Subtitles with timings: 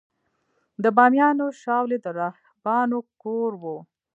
[0.83, 3.63] د بامیانو شاولې د راهبانو کور و